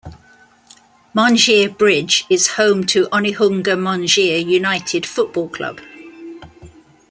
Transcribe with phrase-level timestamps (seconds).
[1.13, 5.79] Mangere Bridge is home to Onehunga-Mangere United football club.